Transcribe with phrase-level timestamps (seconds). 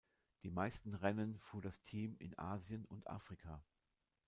[0.41, 3.63] Die meisten Rennen fuhr das Team in Asien und Afrika.